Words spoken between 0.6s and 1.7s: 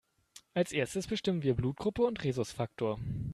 Erstes bestimmen wir